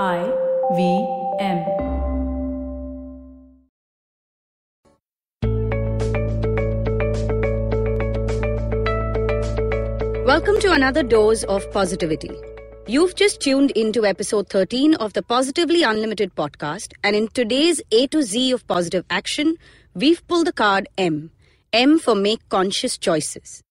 I 0.00 0.24
V 0.74 1.06
M. 1.38 1.58
Welcome 10.24 10.58
to 10.60 10.72
another 10.72 11.02
dose 11.02 11.42
of 11.42 11.70
positivity. 11.72 12.30
You've 12.86 13.14
just 13.16 13.42
tuned 13.42 13.72
into 13.72 14.06
episode 14.06 14.48
13 14.48 14.94
of 14.94 15.12
the 15.12 15.20
Positively 15.20 15.82
Unlimited 15.82 16.34
podcast, 16.34 16.94
and 17.04 17.14
in 17.14 17.28
today's 17.28 17.82
A 17.90 18.06
to 18.06 18.22
Z 18.22 18.50
of 18.52 18.66
positive 18.66 19.04
action, 19.10 19.56
we've 19.94 20.26
pulled 20.26 20.46
the 20.46 20.54
card 20.54 20.88
M. 20.96 21.30
M 21.74 21.98
for 21.98 22.14
make 22.14 22.48
conscious 22.48 22.96
choices. 22.96 23.62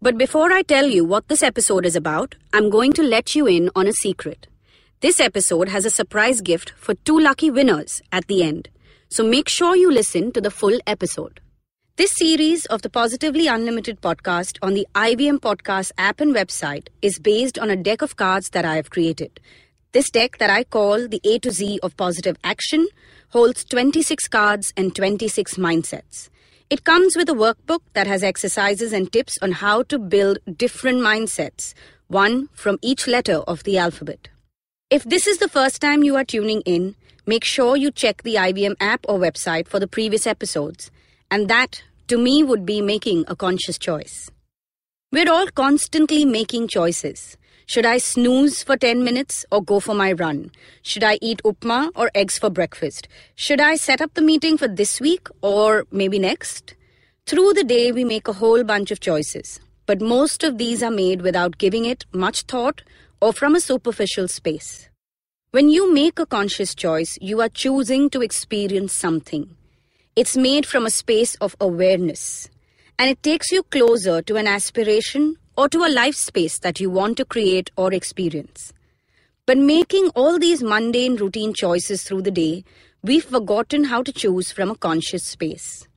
But 0.00 0.18
before 0.18 0.52
I 0.52 0.62
tell 0.62 0.86
you 0.86 1.04
what 1.04 1.26
this 1.26 1.42
episode 1.42 1.84
is 1.84 1.96
about, 1.96 2.36
I'm 2.52 2.70
going 2.70 2.92
to 2.92 3.02
let 3.02 3.34
you 3.34 3.48
in 3.48 3.70
on 3.74 3.88
a 3.88 3.92
secret. 3.92 4.46
This 5.00 5.20
episode 5.20 5.68
has 5.68 5.84
a 5.84 5.90
surprise 5.90 6.40
gift 6.40 6.70
for 6.76 6.94
two 6.94 7.18
lucky 7.18 7.50
winners 7.50 8.00
at 8.10 8.26
the 8.26 8.42
end, 8.42 8.70
so 9.10 9.22
make 9.22 9.48
sure 9.48 9.76
you 9.76 9.90
listen 9.90 10.32
to 10.32 10.40
the 10.40 10.50
full 10.50 10.78
episode. 10.86 11.40
This 11.96 12.16
series 12.16 12.64
of 12.66 12.82
the 12.82 12.88
Positively 12.88 13.46
Unlimited 13.46 14.00
podcast 14.00 14.56
on 14.62 14.72
the 14.74 14.86
IVM 14.94 15.40
Podcast 15.40 15.92
app 15.98 16.20
and 16.20 16.34
website 16.34 16.88
is 17.02 17.18
based 17.18 17.58
on 17.58 17.70
a 17.70 17.76
deck 17.76 18.02
of 18.02 18.16
cards 18.16 18.50
that 18.50 18.64
I 18.64 18.76
have 18.76 18.90
created. 18.90 19.40
This 19.92 20.10
deck, 20.10 20.38
that 20.38 20.50
I 20.50 20.64
call 20.64 21.06
the 21.06 21.20
A 21.24 21.38
to 21.40 21.50
Z 21.52 21.80
of 21.82 21.96
Positive 21.96 22.36
Action, 22.42 22.88
holds 23.28 23.64
26 23.66 24.26
cards 24.28 24.72
and 24.76 24.96
26 24.96 25.54
mindsets. 25.54 26.30
It 26.70 26.84
comes 26.84 27.14
with 27.14 27.28
a 27.28 27.34
workbook 27.34 27.80
that 27.92 28.06
has 28.06 28.22
exercises 28.22 28.92
and 28.92 29.12
tips 29.12 29.38
on 29.42 29.52
how 29.52 29.82
to 29.84 29.98
build 29.98 30.38
different 30.56 30.98
mindsets, 30.98 31.74
one 32.08 32.48
from 32.54 32.78
each 32.80 33.06
letter 33.06 33.36
of 33.46 33.62
the 33.64 33.76
alphabet. 33.76 34.28
If 34.94 35.02
this 35.02 35.26
is 35.26 35.38
the 35.38 35.48
first 35.48 35.80
time 35.80 36.04
you 36.04 36.14
are 36.14 36.22
tuning 36.22 36.60
in, 36.60 36.94
make 37.26 37.42
sure 37.42 37.76
you 37.76 37.90
check 37.90 38.22
the 38.22 38.36
IVM 38.36 38.76
app 38.78 39.04
or 39.08 39.18
website 39.18 39.66
for 39.66 39.80
the 39.80 39.88
previous 39.88 40.24
episodes. 40.24 40.92
And 41.32 41.48
that, 41.48 41.82
to 42.06 42.16
me, 42.16 42.44
would 42.44 42.64
be 42.64 42.80
making 42.80 43.24
a 43.26 43.34
conscious 43.34 43.76
choice. 43.76 44.30
We're 45.10 45.32
all 45.32 45.48
constantly 45.48 46.24
making 46.24 46.68
choices. 46.68 47.36
Should 47.66 47.84
I 47.84 47.98
snooze 47.98 48.62
for 48.62 48.76
10 48.76 49.02
minutes 49.02 49.44
or 49.50 49.64
go 49.64 49.80
for 49.80 49.96
my 49.96 50.12
run? 50.12 50.52
Should 50.82 51.02
I 51.02 51.18
eat 51.20 51.42
upma 51.44 51.90
or 51.96 52.12
eggs 52.14 52.38
for 52.38 52.48
breakfast? 52.48 53.08
Should 53.34 53.60
I 53.60 53.74
set 53.74 54.00
up 54.00 54.14
the 54.14 54.22
meeting 54.22 54.56
for 54.56 54.68
this 54.68 55.00
week 55.00 55.26
or 55.42 55.86
maybe 55.90 56.20
next? 56.20 56.76
Through 57.26 57.54
the 57.54 57.64
day, 57.64 57.90
we 57.90 58.04
make 58.04 58.28
a 58.28 58.34
whole 58.34 58.62
bunch 58.62 58.92
of 58.92 59.00
choices, 59.00 59.58
but 59.86 60.00
most 60.00 60.44
of 60.44 60.56
these 60.58 60.84
are 60.84 60.92
made 60.92 61.20
without 61.22 61.58
giving 61.58 61.84
it 61.84 62.06
much 62.12 62.42
thought 62.42 62.82
or 63.24 63.32
from 63.32 63.54
a 63.54 63.60
superficial 63.60 64.28
space. 64.28 64.90
When 65.50 65.70
you 65.70 65.90
make 65.90 66.18
a 66.18 66.26
conscious 66.26 66.74
choice, 66.74 67.16
you 67.22 67.40
are 67.40 67.48
choosing 67.48 68.10
to 68.10 68.20
experience 68.20 68.92
something. 68.92 69.56
It's 70.14 70.36
made 70.36 70.66
from 70.66 70.84
a 70.84 70.90
space 70.90 71.34
of 71.36 71.56
awareness, 71.58 72.50
and 72.98 73.08
it 73.08 73.22
takes 73.22 73.50
you 73.50 73.62
closer 73.62 74.20
to 74.20 74.36
an 74.36 74.46
aspiration 74.46 75.36
or 75.56 75.70
to 75.70 75.84
a 75.84 75.94
life 75.94 76.14
space 76.16 76.58
that 76.58 76.80
you 76.80 76.90
want 76.90 77.16
to 77.16 77.24
create 77.24 77.70
or 77.78 77.94
experience. 77.94 78.74
But 79.46 79.56
making 79.56 80.10
all 80.10 80.38
these 80.38 80.62
mundane 80.62 81.16
routine 81.16 81.54
choices 81.54 82.02
through 82.02 82.22
the 82.22 82.30
day, 82.30 82.62
we've 83.02 83.24
forgotten 83.24 83.84
how 83.84 84.02
to 84.02 84.12
choose 84.12 84.52
from 84.52 84.70
a 84.70 84.76
conscious 84.76 85.24
space. 85.24 85.88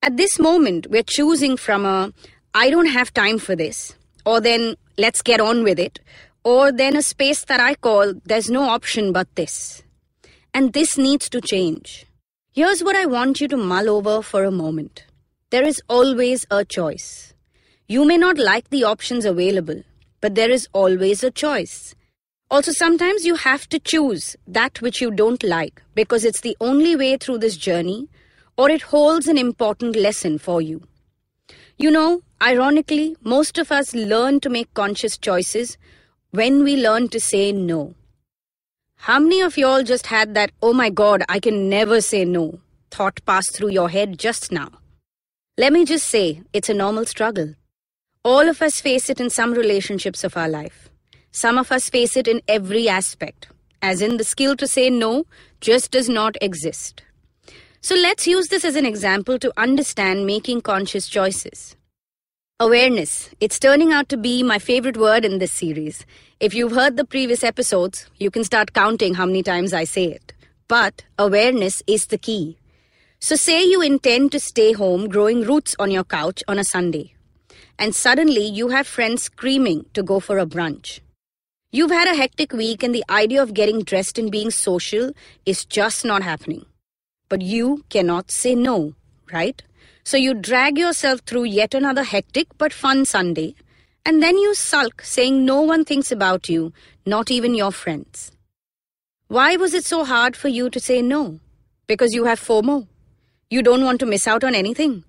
At 0.00 0.16
this 0.16 0.38
moment, 0.38 0.86
we're 0.86 1.02
choosing 1.18 1.56
from 1.56 1.84
a 1.84 2.12
I 2.54 2.70
don't 2.70 2.94
have 2.98 3.12
time 3.12 3.40
for 3.40 3.56
this, 3.56 3.96
or 4.24 4.40
then 4.40 4.76
let's 4.96 5.22
get 5.22 5.40
on 5.40 5.64
with 5.64 5.78
it, 5.80 5.98
or 6.44 6.72
then 6.72 6.96
a 6.96 7.02
space 7.02 7.44
that 7.44 7.60
I 7.60 7.74
call 7.74 8.14
there's 8.24 8.50
no 8.50 8.68
option 8.68 9.12
but 9.12 9.34
this. 9.34 9.82
And 10.54 10.72
this 10.72 10.96
needs 10.96 11.28
to 11.30 11.40
change. 11.40 12.06
Here's 12.52 12.82
what 12.82 12.96
I 12.96 13.06
want 13.06 13.40
you 13.40 13.48
to 13.48 13.56
mull 13.56 13.88
over 13.88 14.22
for 14.22 14.44
a 14.44 14.50
moment. 14.50 15.04
There 15.50 15.64
is 15.64 15.80
always 15.88 16.46
a 16.50 16.64
choice. 16.64 17.34
You 17.86 18.04
may 18.04 18.18
not 18.18 18.36
like 18.36 18.68
the 18.70 18.84
options 18.84 19.24
available, 19.24 19.82
but 20.20 20.34
there 20.34 20.50
is 20.50 20.68
always 20.72 21.22
a 21.22 21.30
choice. 21.30 21.94
Also, 22.50 22.72
sometimes 22.72 23.26
you 23.26 23.34
have 23.34 23.68
to 23.68 23.78
choose 23.78 24.34
that 24.46 24.80
which 24.80 25.00
you 25.00 25.10
don't 25.10 25.42
like 25.42 25.82
because 25.94 26.24
it's 26.24 26.40
the 26.40 26.56
only 26.60 26.96
way 26.96 27.16
through 27.16 27.38
this 27.38 27.56
journey 27.56 28.08
or 28.56 28.70
it 28.70 28.82
holds 28.82 29.28
an 29.28 29.38
important 29.38 29.94
lesson 29.94 30.38
for 30.38 30.60
you. 30.60 30.82
You 31.76 31.90
know, 31.90 32.22
ironically, 32.42 33.16
most 33.22 33.56
of 33.58 33.70
us 33.70 33.94
learn 33.94 34.40
to 34.40 34.50
make 34.50 34.72
conscious 34.74 35.16
choices 35.16 35.78
when 36.30 36.62
we 36.62 36.76
learn 36.76 37.08
to 37.08 37.18
say 37.18 37.52
no. 37.52 37.94
How 38.96 39.18
many 39.18 39.40
of 39.40 39.56
y'all 39.56 39.82
just 39.82 40.08
had 40.08 40.34
that, 40.34 40.50
oh 40.60 40.74
my 40.74 40.90
god, 40.90 41.22
I 41.26 41.40
can 41.40 41.70
never 41.70 42.02
say 42.02 42.26
no, 42.26 42.60
thought 42.90 43.24
pass 43.24 43.48
through 43.50 43.70
your 43.70 43.88
head 43.88 44.18
just 44.18 44.52
now? 44.52 44.68
Let 45.56 45.72
me 45.72 45.86
just 45.86 46.06
say, 46.06 46.42
it's 46.52 46.68
a 46.68 46.74
normal 46.74 47.06
struggle. 47.06 47.54
All 48.24 48.46
of 48.46 48.60
us 48.60 48.78
face 48.78 49.08
it 49.08 49.20
in 49.20 49.30
some 49.30 49.54
relationships 49.54 50.22
of 50.22 50.36
our 50.36 50.50
life. 50.50 50.90
Some 51.30 51.56
of 51.56 51.72
us 51.72 51.88
face 51.88 52.14
it 52.14 52.28
in 52.28 52.42
every 52.46 52.90
aspect, 52.90 53.48
as 53.80 54.02
in 54.02 54.18
the 54.18 54.24
skill 54.24 54.54
to 54.56 54.66
say 54.66 54.90
no 54.90 55.24
just 55.62 55.92
does 55.92 56.10
not 56.10 56.36
exist. 56.42 57.02
So 57.80 57.94
let's 57.94 58.26
use 58.26 58.48
this 58.48 58.66
as 58.66 58.76
an 58.76 58.84
example 58.84 59.38
to 59.38 59.52
understand 59.56 60.26
making 60.26 60.60
conscious 60.60 61.08
choices. 61.08 61.74
Awareness. 62.60 63.30
It's 63.38 63.60
turning 63.60 63.92
out 63.92 64.08
to 64.08 64.16
be 64.16 64.42
my 64.42 64.58
favorite 64.58 64.96
word 64.96 65.24
in 65.24 65.38
this 65.38 65.52
series. 65.52 66.04
If 66.40 66.54
you've 66.54 66.72
heard 66.72 66.96
the 66.96 67.04
previous 67.04 67.44
episodes, 67.44 68.10
you 68.16 68.32
can 68.32 68.42
start 68.42 68.72
counting 68.72 69.14
how 69.14 69.26
many 69.26 69.44
times 69.44 69.72
I 69.72 69.84
say 69.84 70.06
it. 70.06 70.32
But 70.66 71.04
awareness 71.20 71.84
is 71.86 72.06
the 72.06 72.18
key. 72.18 72.58
So, 73.20 73.36
say 73.36 73.62
you 73.62 73.80
intend 73.80 74.32
to 74.32 74.40
stay 74.40 74.72
home 74.72 75.08
growing 75.08 75.42
roots 75.42 75.76
on 75.78 75.92
your 75.92 76.02
couch 76.02 76.42
on 76.48 76.58
a 76.58 76.64
Sunday, 76.64 77.14
and 77.78 77.94
suddenly 77.94 78.44
you 78.44 78.70
have 78.70 78.88
friends 78.88 79.22
screaming 79.22 79.86
to 79.94 80.02
go 80.02 80.18
for 80.18 80.40
a 80.40 80.44
brunch. 80.44 80.98
You've 81.70 81.92
had 81.92 82.08
a 82.08 82.16
hectic 82.16 82.52
week, 82.52 82.82
and 82.82 82.92
the 82.92 83.04
idea 83.08 83.40
of 83.40 83.54
getting 83.54 83.84
dressed 83.84 84.18
and 84.18 84.32
being 84.32 84.50
social 84.50 85.12
is 85.46 85.64
just 85.64 86.04
not 86.04 86.24
happening. 86.24 86.66
But 87.28 87.40
you 87.40 87.84
cannot 87.88 88.32
say 88.32 88.56
no, 88.56 88.94
right? 89.32 89.62
So 90.08 90.16
you 90.16 90.32
drag 90.32 90.78
yourself 90.78 91.20
through 91.26 91.44
yet 91.44 91.74
another 91.74 92.02
hectic 92.02 92.46
but 92.56 92.72
fun 92.72 93.04
Sunday, 93.04 93.54
and 94.06 94.22
then 94.22 94.38
you 94.38 94.54
sulk, 94.54 95.02
saying 95.02 95.44
no 95.44 95.60
one 95.60 95.84
thinks 95.84 96.10
about 96.10 96.48
you, 96.48 96.72
not 97.04 97.30
even 97.30 97.54
your 97.54 97.70
friends. 97.70 98.32
Why 99.26 99.56
was 99.56 99.74
it 99.74 99.84
so 99.84 100.06
hard 100.06 100.34
for 100.34 100.48
you 100.48 100.70
to 100.70 100.80
say 100.80 101.02
no? 101.02 101.40
Because 101.86 102.14
you 102.14 102.24
have 102.24 102.40
FOMO. 102.40 102.86
You 103.50 103.60
don't 103.60 103.84
want 103.84 104.00
to 104.00 104.06
miss 104.06 104.26
out 104.26 104.44
on 104.44 104.54
anything. 104.54 105.04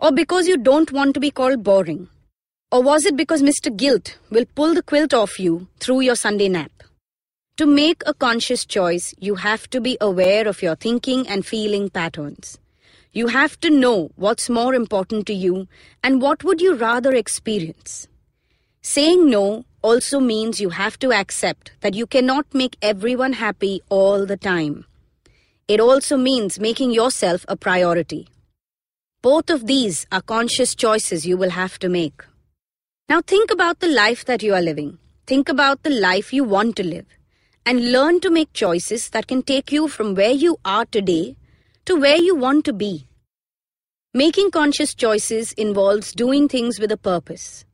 Or 0.00 0.12
because 0.12 0.46
you 0.46 0.58
don't 0.58 0.92
want 0.92 1.14
to 1.14 1.20
be 1.20 1.30
called 1.30 1.64
boring. 1.64 2.10
Or 2.70 2.82
was 2.82 3.06
it 3.06 3.16
because 3.16 3.40
Mr. 3.40 3.74
Guilt 3.74 4.18
will 4.28 4.44
pull 4.54 4.74
the 4.74 4.82
quilt 4.82 5.14
off 5.14 5.40
you 5.40 5.66
through 5.80 6.00
your 6.00 6.14
Sunday 6.14 6.50
nap? 6.50 6.82
To 7.56 7.64
make 7.64 8.02
a 8.04 8.12
conscious 8.12 8.66
choice, 8.66 9.14
you 9.18 9.36
have 9.36 9.70
to 9.70 9.80
be 9.80 9.96
aware 9.98 10.46
of 10.46 10.60
your 10.60 10.76
thinking 10.76 11.26
and 11.26 11.46
feeling 11.46 11.88
patterns. 11.88 12.58
You 13.16 13.28
have 13.28 13.58
to 13.60 13.70
know 13.70 14.10
what's 14.16 14.50
more 14.50 14.74
important 14.74 15.26
to 15.28 15.32
you 15.32 15.68
and 16.04 16.20
what 16.20 16.44
would 16.44 16.60
you 16.60 16.74
rather 16.74 17.14
experience. 17.14 18.08
Saying 18.82 19.30
no 19.30 19.64
also 19.80 20.20
means 20.20 20.60
you 20.60 20.68
have 20.68 20.98
to 20.98 21.14
accept 21.14 21.72
that 21.80 21.94
you 21.94 22.06
cannot 22.06 22.52
make 22.52 22.76
everyone 22.82 23.32
happy 23.32 23.80
all 23.88 24.26
the 24.26 24.36
time. 24.36 24.84
It 25.66 25.80
also 25.80 26.18
means 26.18 26.60
making 26.60 26.90
yourself 26.90 27.46
a 27.48 27.56
priority. 27.56 28.28
Both 29.22 29.48
of 29.48 29.66
these 29.66 30.06
are 30.12 30.20
conscious 30.20 30.74
choices 30.74 31.26
you 31.26 31.38
will 31.38 31.56
have 31.56 31.78
to 31.78 31.88
make. 31.88 32.22
Now 33.08 33.22
think 33.22 33.50
about 33.50 33.80
the 33.80 33.88
life 33.88 34.26
that 34.26 34.42
you 34.42 34.52
are 34.52 34.60
living. 34.60 34.98
Think 35.26 35.48
about 35.48 35.84
the 35.84 35.96
life 36.04 36.34
you 36.34 36.44
want 36.44 36.76
to 36.76 36.84
live. 36.84 37.06
And 37.64 37.92
learn 37.92 38.20
to 38.20 38.30
make 38.30 38.52
choices 38.52 39.08
that 39.08 39.26
can 39.26 39.42
take 39.42 39.72
you 39.72 39.88
from 39.88 40.14
where 40.14 40.32
you 40.32 40.58
are 40.66 40.84
today 40.84 41.36
to 41.86 41.96
where 41.96 42.16
you 42.16 42.34
want 42.34 42.64
to 42.64 42.72
be. 42.72 43.06
Making 44.12 44.50
conscious 44.50 44.94
choices 44.94 45.52
involves 45.52 46.12
doing 46.12 46.48
things 46.48 46.80
with 46.80 46.90
a 46.90 46.96
purpose. 46.96 47.64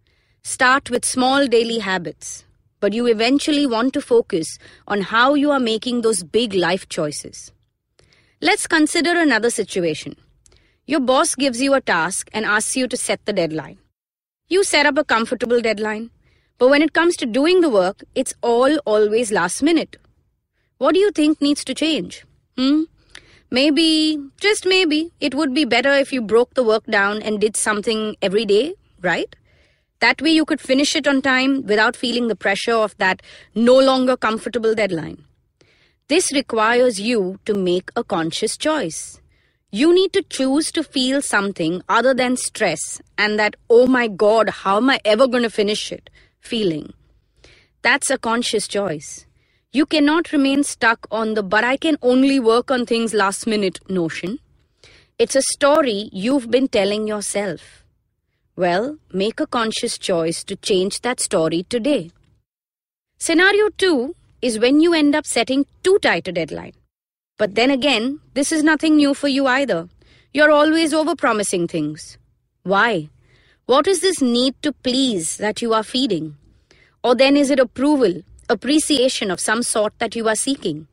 Start 0.42 0.90
with 0.90 1.04
small 1.04 1.46
daily 1.46 1.78
habits, 1.78 2.44
but 2.78 2.92
you 2.92 3.06
eventually 3.06 3.66
want 3.66 3.94
to 3.94 4.02
focus 4.02 4.58
on 4.86 5.00
how 5.00 5.34
you 5.34 5.50
are 5.50 5.60
making 5.60 6.02
those 6.02 6.22
big 6.22 6.52
life 6.52 6.88
choices. 6.88 7.52
Let's 8.42 8.66
consider 8.66 9.18
another 9.18 9.50
situation. 9.50 10.16
Your 10.84 11.00
boss 11.00 11.34
gives 11.34 11.62
you 11.62 11.72
a 11.72 11.80
task 11.80 12.28
and 12.34 12.44
asks 12.44 12.76
you 12.76 12.88
to 12.88 12.96
set 12.96 13.24
the 13.24 13.32
deadline. 13.32 13.78
You 14.48 14.62
set 14.62 14.84
up 14.84 14.98
a 14.98 15.04
comfortable 15.04 15.62
deadline, 15.62 16.10
but 16.58 16.68
when 16.68 16.82
it 16.82 16.92
comes 16.92 17.16
to 17.16 17.24
doing 17.24 17.62
the 17.62 17.70
work, 17.70 18.04
it's 18.14 18.34
all 18.42 18.76
always 18.84 19.32
last 19.32 19.62
minute. 19.62 19.96
What 20.76 20.92
do 20.92 21.00
you 21.00 21.12
think 21.12 21.40
needs 21.40 21.64
to 21.64 21.74
change? 21.74 22.26
Hmm? 22.58 22.82
Maybe, 23.52 24.18
just 24.40 24.64
maybe, 24.64 25.12
it 25.20 25.34
would 25.34 25.52
be 25.52 25.66
better 25.66 25.92
if 25.92 26.10
you 26.10 26.22
broke 26.22 26.54
the 26.54 26.64
work 26.64 26.86
down 26.86 27.20
and 27.20 27.38
did 27.38 27.54
something 27.54 28.16
every 28.22 28.46
day, 28.46 28.74
right? 29.02 29.36
That 30.00 30.22
way 30.22 30.30
you 30.30 30.46
could 30.46 30.58
finish 30.58 30.96
it 30.96 31.06
on 31.06 31.20
time 31.20 31.66
without 31.66 31.94
feeling 31.94 32.28
the 32.28 32.34
pressure 32.34 32.74
of 32.74 32.96
that 32.96 33.20
no 33.54 33.78
longer 33.78 34.16
comfortable 34.16 34.74
deadline. 34.74 35.26
This 36.08 36.32
requires 36.32 36.98
you 36.98 37.40
to 37.44 37.52
make 37.52 37.90
a 37.94 38.02
conscious 38.02 38.56
choice. 38.56 39.20
You 39.70 39.94
need 39.94 40.14
to 40.14 40.22
choose 40.22 40.72
to 40.72 40.82
feel 40.82 41.20
something 41.20 41.82
other 41.90 42.14
than 42.14 42.38
stress 42.38 43.02
and 43.18 43.38
that, 43.38 43.56
oh 43.68 43.86
my 43.86 44.08
god, 44.08 44.48
how 44.48 44.78
am 44.78 44.88
I 44.88 44.98
ever 45.04 45.26
going 45.26 45.42
to 45.42 45.50
finish 45.50 45.92
it 45.92 46.08
feeling. 46.40 46.94
That's 47.82 48.08
a 48.08 48.16
conscious 48.18 48.66
choice. 48.66 49.26
You 49.74 49.86
cannot 49.86 50.32
remain 50.32 50.64
stuck 50.64 51.06
on 51.10 51.32
the 51.32 51.42
but 51.42 51.64
I 51.64 51.78
can 51.78 51.96
only 52.02 52.38
work 52.38 52.70
on 52.70 52.84
things 52.84 53.14
last 53.14 53.46
minute 53.46 53.78
notion. 53.88 54.38
It's 55.18 55.34
a 55.34 55.40
story 55.40 56.10
you've 56.12 56.50
been 56.50 56.68
telling 56.68 57.08
yourself. 57.08 57.82
Well, 58.54 58.98
make 59.14 59.40
a 59.40 59.46
conscious 59.46 59.96
choice 59.96 60.44
to 60.44 60.56
change 60.56 61.00
that 61.00 61.20
story 61.20 61.62
today. 61.70 62.10
Scenario 63.16 63.70
2 63.78 64.14
is 64.42 64.58
when 64.58 64.80
you 64.80 64.92
end 64.92 65.14
up 65.14 65.24
setting 65.26 65.64
too 65.82 65.98
tight 66.02 66.28
a 66.28 66.32
deadline. 66.32 66.74
But 67.38 67.54
then 67.54 67.70
again, 67.70 68.20
this 68.34 68.52
is 68.52 68.62
nothing 68.62 68.96
new 68.96 69.14
for 69.14 69.28
you 69.28 69.46
either. 69.46 69.88
You're 70.34 70.50
always 70.50 70.92
overpromising 70.92 71.70
things. 71.70 72.18
Why? 72.62 73.08
What 73.64 73.86
is 73.86 74.02
this 74.02 74.20
need 74.20 74.54
to 74.64 74.72
please 74.72 75.38
that 75.38 75.62
you 75.62 75.72
are 75.72 75.82
feeding? 75.82 76.36
Or 77.02 77.14
then 77.14 77.38
is 77.38 77.50
it 77.50 77.58
approval, 77.58 78.22
appreciation 78.52 79.30
of 79.30 79.40
some 79.40 79.62
sort 79.62 79.98
that 79.98 80.14
you 80.14 80.28
are 80.28 80.36
seeking? 80.36 80.86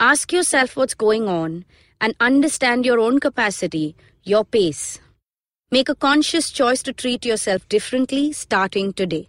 Ask 0.00 0.32
yourself 0.32 0.76
what's 0.76 0.94
going 0.94 1.28
on 1.28 1.64
and 2.00 2.14
understand 2.20 2.84
your 2.84 2.98
own 2.98 3.20
capacity, 3.20 3.94
your 4.24 4.44
pace. 4.44 4.98
Make 5.70 5.88
a 5.88 5.94
conscious 5.94 6.50
choice 6.50 6.82
to 6.82 6.92
treat 6.92 7.24
yourself 7.24 7.68
differently 7.68 8.32
starting 8.32 8.92
today. 8.92 9.28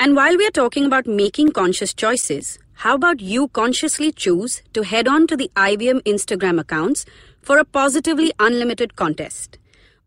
And 0.00 0.16
while 0.16 0.36
we 0.36 0.46
are 0.46 0.58
talking 0.62 0.86
about 0.86 1.06
making 1.06 1.52
conscious 1.52 1.92
choices, 1.92 2.58
how 2.84 2.94
about 2.94 3.20
you 3.20 3.48
consciously 3.48 4.10
choose 4.10 4.62
to 4.72 4.82
head 4.82 5.06
on 5.06 5.26
to 5.26 5.36
the 5.36 5.50
IVM 5.54 6.00
Instagram 6.04 6.58
accounts 6.58 7.04
for 7.42 7.58
a 7.58 7.64
positively 7.64 8.32
unlimited 8.38 8.96
contest? 8.96 9.58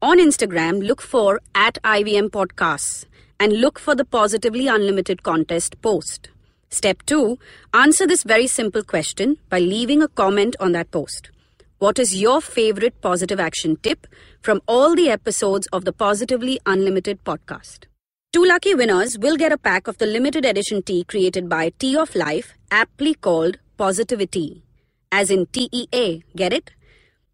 On 0.02 0.18
Instagram, 0.18 0.86
look 0.86 1.02
for 1.02 1.42
at 1.54 1.78
IVM 1.84 2.30
Podcasts 2.30 3.06
and 3.40 3.54
look 3.54 3.78
for 3.78 3.94
the 3.94 4.06
Positively 4.06 4.68
Unlimited 4.68 5.24
contest 5.24 5.82
post. 5.82 6.30
Step 6.70 7.04
2 7.06 7.38
Answer 7.74 8.08
this 8.08 8.24
very 8.24 8.48
simple 8.48 8.84
question 8.84 9.38
by 9.50 9.60
leaving 9.60 10.02
a 10.02 10.08
comment 10.08 10.56
on 10.60 10.72
that 10.74 10.92
post. 10.92 11.30
What 11.78 12.00
is 12.00 12.20
your 12.20 12.42
favorite 12.42 13.02
positive 13.02 13.40
action 13.40 13.76
tip 13.78 14.08
from 14.42 14.62
all 14.68 14.96
the 14.96 15.10
episodes 15.10 15.68
of 15.74 15.86
the 15.86 15.94
Positively 15.94 16.60
Unlimited 16.66 17.24
podcast? 17.24 17.86
Two 18.34 18.46
lucky 18.46 18.76
winners 18.76 19.18
will 19.18 19.38
get 19.38 19.52
a 19.52 19.58
pack 19.58 19.88
of 19.88 19.98
the 19.98 20.06
limited 20.06 20.46
edition 20.46 20.82
tea 20.82 21.04
created 21.04 21.48
by 21.48 21.70
Tea 21.80 21.96
of 21.96 22.16
Life, 22.16 22.54
aptly 22.72 23.14
called 23.14 23.60
Positivity, 23.78 24.64
as 25.12 25.30
in 25.30 25.46
TEA. 25.48 26.24
Get 26.36 26.54
it? 26.54 26.72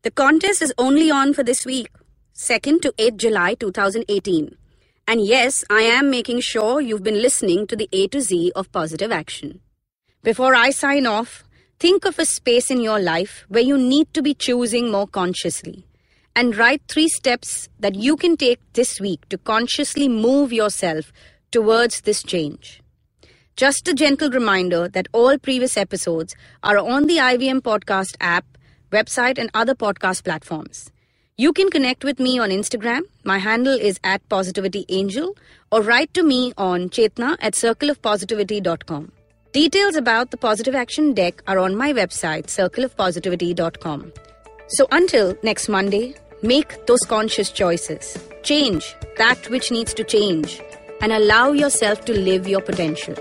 The 0.04 0.12
contest 0.12 0.62
is 0.62 0.74
only 0.77 1.10
on 1.10 1.34
for 1.34 1.44
this 1.44 1.66
week, 1.66 1.89
2nd 2.36 2.81
to 2.81 2.92
8th 2.94 3.18
July 3.18 3.54
2018. 3.56 4.57
And 5.12 5.25
yes, 5.25 5.66
I 5.69 5.81
am 5.81 6.10
making 6.10 6.40
sure 6.40 6.80
you've 6.80 7.04
been 7.04 7.22
listening 7.22 7.68
to 7.68 7.75
the 7.75 7.90
A 7.92 8.08
to 8.08 8.22
Z 8.22 8.54
of 8.56 8.72
positive 8.72 9.12
action. 9.12 9.60
Before 10.24 10.56
I 10.56 10.69
sign 10.69 11.06
off, 11.06 11.44
think 11.81 12.06
of 12.06 12.18
a 12.18 12.24
space 12.24 12.72
in 12.72 12.80
your 12.80 12.98
life 12.98 13.44
where 13.50 13.62
you 13.62 13.78
need 13.78 14.13
to 14.13 14.22
be 14.22 14.34
choosing 14.34 14.90
more 14.90 15.08
consciously 15.08 15.86
and 16.34 16.56
write 16.56 16.84
three 16.88 17.10
steps 17.10 17.68
that 17.78 17.96
you 17.96 18.16
can 18.16 18.38
take 18.38 18.62
this 18.72 19.02
week 19.02 19.28
to 19.28 19.38
consciously 19.38 20.08
move 20.08 20.54
yourself 20.54 21.12
towards 21.52 22.00
this 22.00 22.24
change. 22.24 22.81
Just 23.58 23.90
a 23.90 23.94
gentle 23.94 24.30
reminder 24.30 24.88
that 24.88 25.10
all 25.12 25.38
previous 25.38 25.75
episodes 25.75 26.36
are 26.63 26.78
on 26.78 27.08
the 27.08 27.18
IVM 27.18 27.60
Podcast 27.60 28.16
app, 28.22 28.46
website, 28.94 29.38
and 29.38 29.50
other 29.54 29.75
podcast 29.75 30.24
platforms. 30.24 30.90
You 31.41 31.53
can 31.53 31.71
connect 31.71 32.03
with 32.03 32.19
me 32.19 32.38
on 32.38 32.51
Instagram. 32.51 33.01
My 33.23 33.39
handle 33.39 33.73
is 33.73 33.99
at 34.03 34.21
positivityangel 34.29 35.35
or 35.71 35.81
write 35.81 36.13
to 36.13 36.21
me 36.21 36.53
on 36.55 36.89
chetna 36.89 37.35
at 37.39 37.55
circleofpositivity.com. 37.55 39.11
Details 39.51 39.95
about 39.95 40.29
the 40.29 40.38
Positive 40.38 40.75
Action 40.75 41.15
deck 41.15 41.41
are 41.47 41.57
on 41.57 41.75
my 41.75 41.93
website, 41.93 42.45
circleofpositivity.com. 42.45 44.13
So 44.67 44.88
until 44.91 45.35
next 45.41 45.67
Monday, 45.67 46.13
make 46.43 46.85
those 46.85 47.01
conscious 47.09 47.49
choices. 47.49 48.19
Change 48.43 48.95
that 49.17 49.49
which 49.49 49.71
needs 49.71 49.95
to 49.95 50.03
change 50.03 50.61
and 51.01 51.11
allow 51.11 51.53
yourself 51.53 52.05
to 52.05 52.13
live 52.13 52.47
your 52.47 52.61
potential. 52.61 53.15